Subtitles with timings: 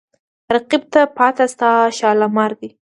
[0.53, 2.69] رقیب ته پاته ستا شالمار دی